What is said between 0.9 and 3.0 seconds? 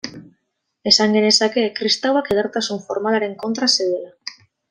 Esan genezake kristauak edertasun